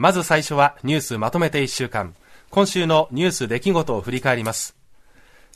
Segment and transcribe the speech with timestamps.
[0.00, 2.14] まず最初はニュースまとめて1週間。
[2.48, 4.74] 今週のニュース出来事を振り返ります。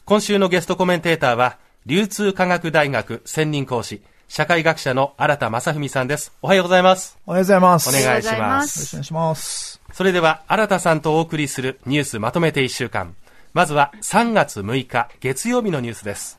[0.04, 6.30] 今週のゲストコメンテーターは、流通科学大学専任講師、社会学者の新田正文さんです。
[6.42, 7.16] おはようございます。
[7.24, 7.88] おはようございます。
[7.88, 8.34] お願いします。
[8.36, 9.80] よろしくお願いします。
[9.94, 13.16] それでは、新田さんとお送りするニュースまとめて1週間。
[13.54, 16.38] まずは3月6日月曜日のニュースです。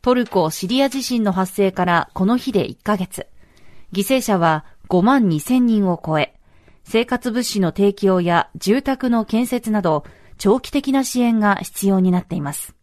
[0.00, 3.26] トルコ・シリア地震の発生からこの日で1ヶ月。
[3.92, 6.34] 犠牲者は5万2千人を超え、
[6.84, 10.04] 生活物資の提供や住宅の建設など、
[10.38, 12.74] 長期的な支援が必要になっています。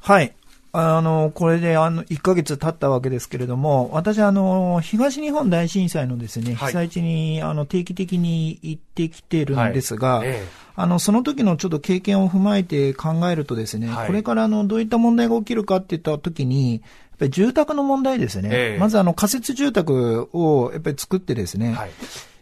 [0.00, 0.34] はい。
[0.74, 10.28] あの、これで、あの、1ヶ月経ったわけですけれども、私、あの、東日本大震災のですね、被災地に、あの、定期的に行ってきてるんですが、はい。
[10.28, 16.82] ええ、あの、その時のちょっと経験を踏まえて考えるとですね、はい、これからあの、どういった問題が起きるかっていった時に、やっ
[17.18, 18.48] ぱり住宅の問題ですね。
[18.50, 21.90] え、まずあの、仮設住宅をやっぱり作ってですね、はい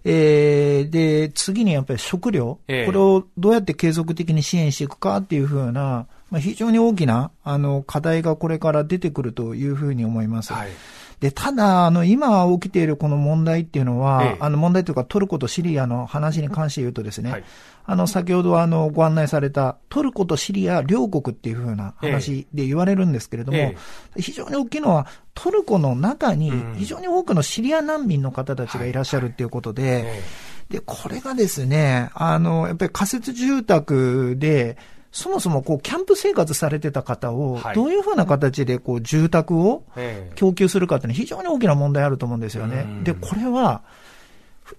[0.05, 10.53] えー、で、次にやっぱり食料、これをどうやって継続的に支援していくかっていうふうな、まあ、非常に大きな、あの、課題がこれから出てくるというふうに思います。
[10.53, 10.71] はい。
[11.21, 17.45] で、ただ、あの、今起きているこの問題っていうのは、ええ、あの問題というかトルコとシリアの話に関して言うとですね、はい、
[17.87, 23.77] あの、先ほどあの、ご案内されたトルコとシリア両国っていうふうな話で言われるんですけれども、え、
[24.19, 28.91] 非常に大きいのは、トルコの中に非常に多くのシリア難民の方たちがい。
[28.93, 30.23] らっしゃるっていうことで、
[30.69, 34.77] で、これがですね、あの、やっぱり仮設住宅で、
[35.13, 39.83] そもそもこうキャンプ生活されてた方を、どういうふうな形でこう住宅を
[40.35, 42.87] 供給するかっていうのは非常に大きな問題あると思うんですよね。
[43.03, 43.83] で、これは、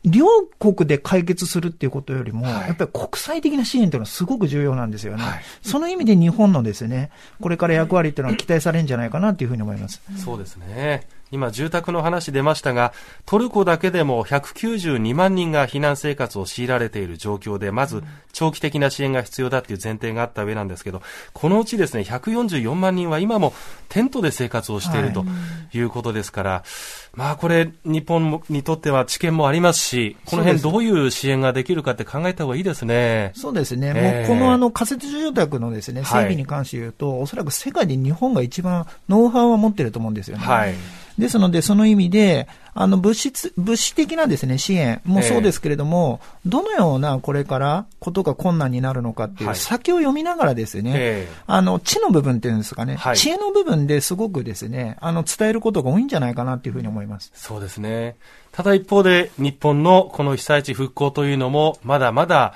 [0.06, 0.26] 両
[0.60, 7.12] 国で解決するっていうことよりも、はい、やっぱり国際的な支援というのはすごく重要なんですよね、はい、その意味で日本のですね、
[7.42, 10.02] これから役割っていうのは期待されるんじゃないかなというふうに思います。
[10.18, 11.08] そうですね。
[11.32, 12.94] 今、住宅の話出ましたが、
[13.26, 18.04] トルコだけでも192万人が避難生活を強いられている状況で、まず
[18.34, 21.02] 長期的な支援が必要だっていう前提があった上なんですけど、
[21.34, 23.54] このうちですね、144万人は今も
[23.90, 25.26] テントで生活をしていると
[25.74, 33.32] いうことですから、はい、まあこれ、日本にとっては知見もありますし、この辺どういう支援ができるかって考えた方がいいですね。
[33.36, 33.94] そうですね。
[33.96, 40.44] えー、もうこのあの仮設住宅のですね、整備に関して言うと、はい、おそらく世界で日本が一番ノウハウを持っていると思うんですよね。
[40.44, 40.74] はい
[41.18, 57.32] ですので、その意味で、あの物質、物資的なですね、支援もそうですけれども、えー、どのようなこれからことが困難になるのかっていう、先を読みながらですね、えー、あの、知の部分っていうんですかね、はい、知恵の部分ですごくですね、あの、伝えることが多いんじゃないかなっていうふうに思います。
[57.36, 58.16] そうですね。
[58.52, 62.54] ただ一方で、日本のこの被災地復興というのも、まだまだ、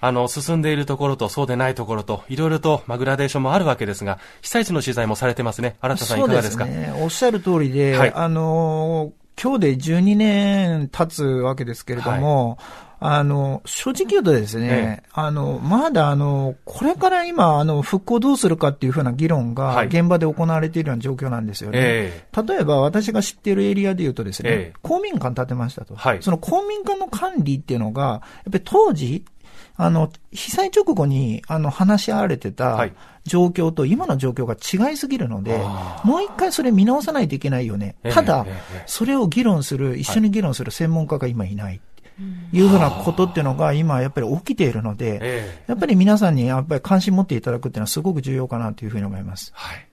[0.00, 5.76] あの、進んでいるところとそうでないところと、いろいろと、まあ、グラデーションもあるわけですが、被災地の取材もされてますね。
[5.80, 6.64] 新田さんいかがですか？
[6.66, 6.92] ね。
[7.00, 12.56] おっしゃる通りで、はい、あの、今日で12年経つわけですけれども、はい
[12.98, 21.78] あの、正直言うとですね、ええ、あの、まだあの、これから今、あの、復興どうするかっていうふうな議論が現場で行われているような状況なんですよね。
[21.82, 25.94] え、例えば私が知っているエリアで言うとですね、公民館建てましたと。
[25.94, 28.20] はい、その公民館の管理っていうのが、やっ
[28.52, 29.26] ぱり当時、
[29.76, 32.88] あの、被災直後に、あの、話し合われてた
[33.24, 35.58] 状況と今の状況が違いすぎるので、
[36.04, 37.96] もう一回それ見直さないといけないよね。
[38.10, 38.46] ただ、
[38.86, 41.80] それを議論する、一緒に議論する専門家が今いない。
[42.52, 49.52] いうふうなことっていうのが今やっぱり起きているので、やっぱり皆さんにやっぱり関心持っていただくっていうのはすごく重要かなというふうに思います。
[49.54, 49.85] はい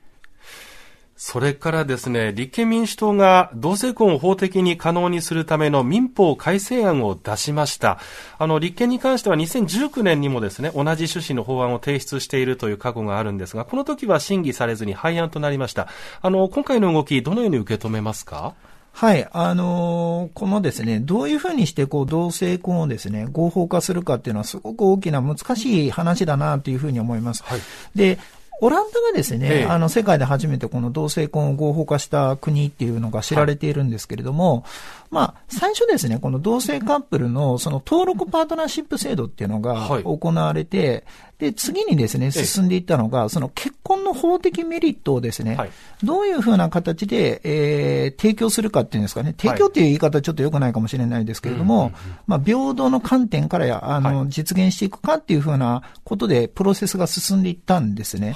[1.25, 7.97] それからですね、立憲民主党が同性婚を法的に可能にするための民法改正案を出しました。
[8.37, 15.87] あの、立憲に関しては2019年にもですね、同じ趣旨の法案を提出しているという過去があるんですが、この時は審議されずに廃案となりました。
[16.21, 18.53] あの、今回の動き、どのように受け止めますか？
[18.91, 19.25] はい。
[19.31, 27.43] あのー、このですね、どういうふうにしてこう同性婚をですね、合法化するかっていうのはすごく大きな難しい話だなというふうに思います。
[27.43, 27.61] はい、
[27.95, 28.19] で、
[28.63, 34.63] オランダがですね、ええ、あの、世界で初めてこの同性婚を合法化した国っていうのが知られているんですけれども、はい、
[35.11, 41.03] まあ、最初ですね、この同性カップルのその登録パートナーシップ制度っていうのが行われて、はい、
[41.43, 45.69] で、次にですね、進んでいったのが、その結婚の法的メリットをですね、はい、
[46.01, 51.91] どういうふうな形で、えー、提供するかっていうんですかね、提供っていう言い方はちょっと良くないかもしれないですけれども、
[52.25, 58.35] まあ、平等の観点からや、あの、実現していくかっていうふうなことで、プロセスが進んでいったんですね。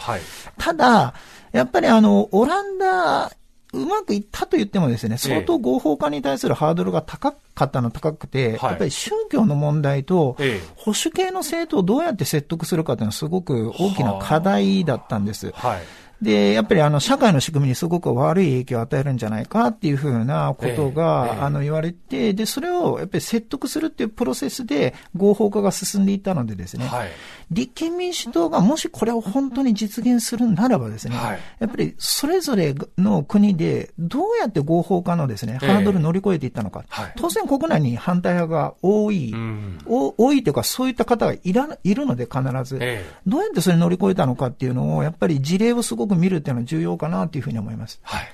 [0.57, 1.13] ただ、
[1.53, 3.31] やっぱりあの、オランダ
[3.73, 10.37] うまくいったと言ってもですね、相当合法化に対するハードルが高かったの高くて、やっぱり宗教の問題と、
[10.75, 15.51] 保守系の政党をどうやって説得するかというのはすごく大きな課題だったんです。
[15.51, 15.81] はい
[16.21, 27.09] で、やっぱりあの、社会の仕組みにすごく悪い影響を与えるんじゃないかっていうふうなことが、えー、あの、言われて、で、それをやっぱり説得するっていうプロセスで合法化が進んでいったのでですね、はい、
[27.51, 36.83] 立憲民主党がもしこれを本当に実現するならばですね、はい、やっぱりそれぞれの国でどうやって合法化のですね、ハードル乗り越えていったのか。
[36.89, 47.99] はい、当然国内に反対派が多い、うん、多いというかそういった方がいらいるので必ず、えー、どうやってそれ乗り越えたのかっていうのを、やっぱり事例をすごくく見るっていうのは重要かなというふうに思います。
[48.03, 48.33] はい。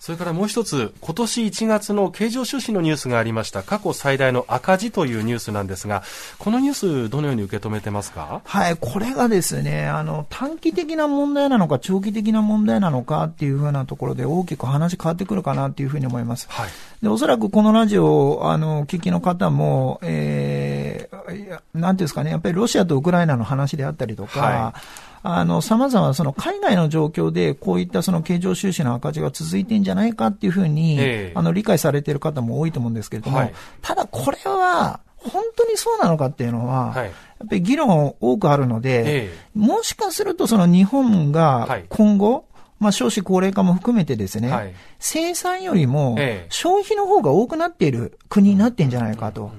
[0.00, 6.02] それからもう一つ、今年1月の経常収支のニュースがありました、過去最大の赤字というニュースなんですが、
[6.38, 8.40] このニュース、どのように受け止めてますか？
[8.46, 16.46] はい、これがですね、あの、短期的な問題なのか、長期的な問題なのかっていうふうなところで大きく話変わってくるかなっていうふうに思います。
[16.48, 16.70] はい。
[17.02, 37.12] で、おそらくこのラジオ、あの、聞きの方も、えー、なんていうんですかね、やっぱりロシアとウクライナの話であったりとか、はいあの、様々その海外の状況でこういったその経常収支の赤字が続いてんじゃないかっていうふうに、えー、あの、理解されている方も多いと思うんですけれども、はい、ただこれは、本当にそうなのかっていうのは、はい、やっ
[37.48, 42.42] ぱり議論多くあるので、えー、もしかするとその日本が今後、はい
[42.78, 46.16] まあ、少子高齢化も含めてですね、はい、生産よりも
[46.48, 49.52] 消費の方が多くなっている国になってんじゃないかと。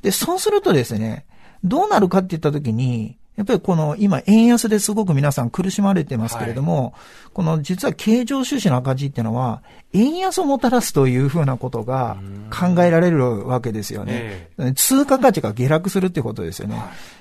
[0.00, 1.26] で、そうするとですね、
[1.62, 6.92] どうなるかって言ったときに、やっぱりこの今円安ですごく皆さん苦しまれてますけれども、はい、
[7.32, 12.16] この実は経常収支の赤字っていうのは、円安をもたらすというふうなことが
[12.50, 14.50] 考えられるわけですよね。
[14.76, 16.80] 通貨価値が下落するってことですよね。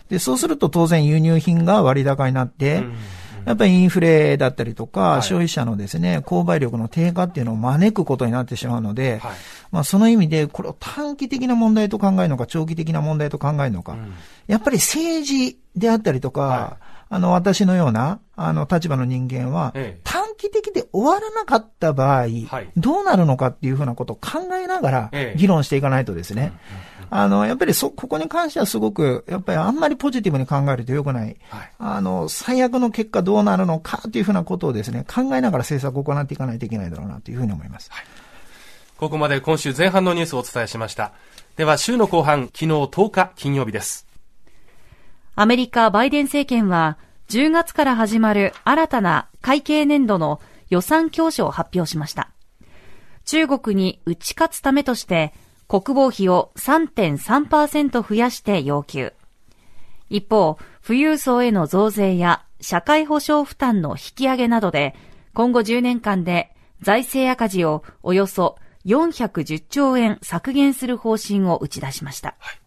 [0.10, 2.84] で、そうすると当然輸入品が割高になって、
[3.46, 9.22] やっぱりインフレだったりとか、消費者のですね、購買力の低下っていうのを招くことになってしまうので、
[9.72, 13.98] まあその意味で、これを短期的な問題と考えるのか、長期的な問題と考えるのか、
[14.48, 16.78] やっぱり政治であったりとか、
[17.10, 22.28] あの、私のような、あの、立場の人間は、短期的で終わらなかった場合、
[22.76, 26.54] どうなるのかっていうふうなことを考えながら、議論していかないとですね、
[27.10, 31.38] あの、やっぱりそ、ここに関してはすごく、やっぱりあんまりポジティブに考えると良くない。
[31.50, 37.90] はい、あの、最悪の結果どうなるのかというふうなことをですね、考えながら政策を行っていかないといけないだろうなというふうに思います。
[37.92, 38.06] はい、
[38.98, 41.12] ここまで今週前半のニュースをお伝えしました。
[41.56, 44.08] では、週の後半、昨日10日金曜日です。
[45.36, 46.98] アメリカバイデン政権は、
[47.34, 52.30] 10月から始まる新たな会計年度の予算教書を発表しました。
[53.26, 55.34] 中国に打ち勝つためとして、
[55.68, 59.14] 国防費を3.3%増やして要求。
[60.12, 64.94] 一方、富裕層への増税や社会保障負担の引き上げなどで、
[65.34, 72.36] 今後10年間で財政赤字をおよそ410兆円削減する方針を打ち出しました。
[72.38, 72.63] はい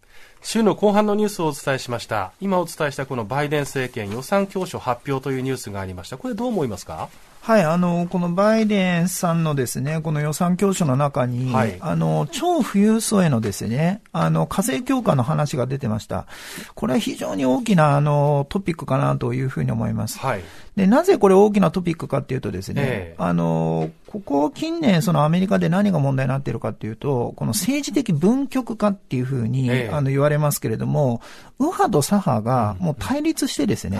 [0.49, 2.31] 週の後半のニュースをお伝えしました。
[2.39, 6.17] 今お伝えしたこのバイデン政権予算教書発表というニュースがありました。
[6.17, 7.09] これどう思いますか？
[7.41, 16.27] はい、あの、このバイデンさんのですね、この予算教書の中に、はい、あの、超富裕層へのですね、あの、課税強化の話が出てました。
[16.75, 20.17] これは非常に大きな、あの、トピックかなというふうに思います。
[20.19, 20.41] はい。
[20.75, 31.21] で、なぜこれ大きなトピックかっていうとですね、えー、あの、ここ近年、そのアメリカで何が問題になっているかっていうと、この政治的分極化っていうふうに、えー、あの、言われますけれども、
[31.59, 33.99] 右派と左派がもう対立してですね、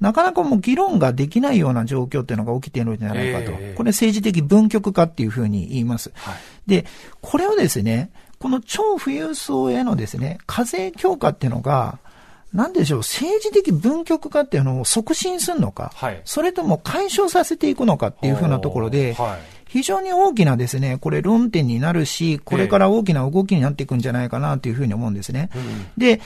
[0.00, 3.52] なかなかもう議論ができないような状況っていうのが起きているんじゃないかと。
[3.52, 6.10] えー、これ政治的分極化っていうふうに言います。
[6.14, 6.34] はい、
[6.66, 6.86] で、
[7.20, 11.98] これをですね、この超富裕層へのですね、課税強化っていうのが、
[12.52, 25.48] なんでしょう、政治的分極化っていうのを促進するのか、はい、それとも解消させていくのかっていうふうなところで、はい、非常に大きなですね、これ論点になるし、これから大きな動きになっていくんじゃないかなというふうに思うんですね。
[25.54, 26.20] うん、で、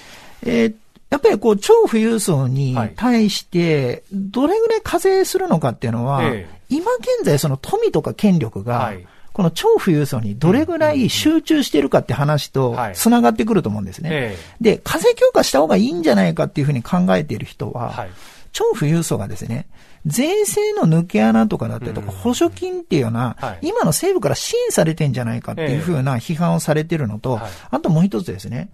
[0.44, 0.74] えー、
[1.10, 6.22] やっぱりこう、超富裕層に対して、どれぐらい課税するのかっていうのは、
[6.68, 8.92] 今現在その富とか権力が、
[9.36, 14.34] この超富裕層にどれぐらい集中しているかって話と繋がってくると思うんですね。
[14.62, 18.06] で、課税強化した方がいいんじゃないかっていうふうに考えている人は、
[18.52, 19.66] 超富裕層がですね、
[20.06, 27.38] 税制の抜け穴とかだったりとか、補助金っていうような、今の政府から支援されてんじゃないかっていうふうな批判をされてるのと、
[27.70, 28.70] あともう一つですね、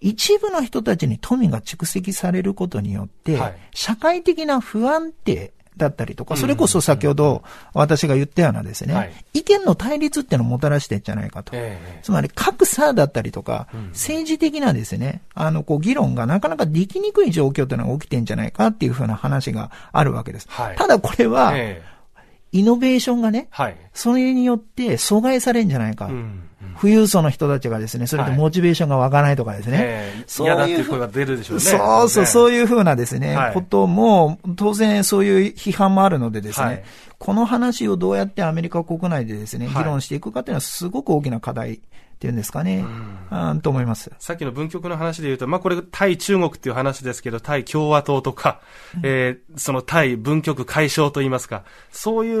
[0.00, 11.52] 一部の人たちに富が蓄積されることによって、はい、社会的な不安定だったりとか、それこそ先ほど私が言ったようなですね、はい、意見の対立っていうのをもたらしてんじゃないかと。
[11.54, 20.46] えー、つまり格差だったりとか、うん、政治的なですね、あの、こう、議論がなかなかできにくい状況っていうのが起きてんじゃないかっていうふうな話があるわけです。
[20.50, 21.92] はい、ただこれは、えー
[22.52, 26.06] イノベーションがね、はい、それによって阻害されるんじゃないか。
[26.06, 26.48] うん
[26.80, 29.76] 富裕層の人たちがですね、それでモチベーションが湧かないとかですね。
[29.76, 30.86] はいえー、そういう。
[30.88, 31.62] 声が出るでしょうね。
[31.62, 36.84] そうそう、そういうふうなですね、はい、ことも、当然そういう批判もあるのでですね、はい、
[37.18, 41.80] この話をどうやってアメリカ国内でですね、議論していくかっていうのはすごく大きな課題
[42.22, 42.84] っていうんですかね、
[43.32, 44.12] うん、と思います。
[44.20, 48.60] さっきの文局の話で言うと、まあこれ対中国っていう話ですけど、対共和党とか、
[48.94, 52.32] うん、えー、その対文局解消といいますか、そうい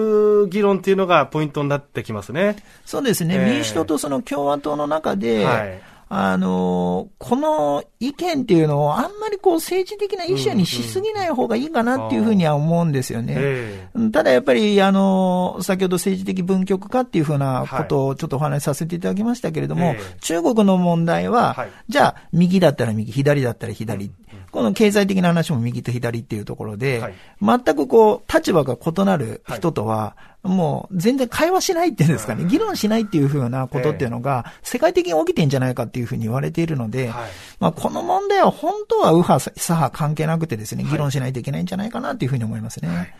[0.44, 2.62] う議論っていうのがポイントになってきますね。
[2.86, 3.34] そうですね。
[3.34, 13.88] えー、民主党とその共和党の中で、はいあの、この意見っていうのをあんまりこう政治的なイシューにしすぎない方がいいかなっていうふうには思うんですよね。
[14.12, 21.56] ただやっぱり、あの、先ほど政治的分極化っていうふうなことをちょっとお話しさせていただきましたけれども、中国の問題は、
[21.88, 24.10] じゃあ右だったら右、左だったら左。
[24.50, 27.02] この経済的な話も右と左っていうところで、
[27.40, 37.12] 全くこう、立場が異なる人とは、もう全然会話しないっていうんですかね、議論しないっていうふうなことっていうのが、世界的に起きてんじゃないかっていうふうに言われているので、
[37.60, 43.14] まあこの問題は本当は右派、左派関係なくてですね、議論しないといけないんじゃないかなっていうふうに思いますね。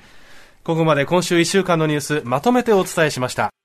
[0.65, 3.62] ここまで今週1週間のニュースまとめてお伝えしました。